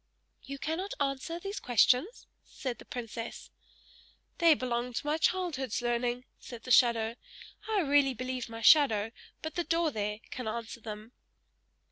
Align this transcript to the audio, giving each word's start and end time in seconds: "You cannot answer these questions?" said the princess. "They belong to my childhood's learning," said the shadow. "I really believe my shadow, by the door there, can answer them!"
"You 0.41 0.57
cannot 0.57 0.95
answer 0.99 1.37
these 1.39 1.59
questions?" 1.59 2.25
said 2.43 2.79
the 2.79 2.85
princess. 2.85 3.51
"They 4.39 4.55
belong 4.55 4.93
to 4.93 5.05
my 5.05 5.19
childhood's 5.19 5.79
learning," 5.79 6.25
said 6.39 6.63
the 6.63 6.71
shadow. 6.71 7.17
"I 7.67 7.81
really 7.81 8.15
believe 8.15 8.49
my 8.49 8.61
shadow, 8.61 9.11
by 9.43 9.49
the 9.49 9.63
door 9.63 9.91
there, 9.91 10.17
can 10.31 10.47
answer 10.47 10.81
them!" 10.81 11.11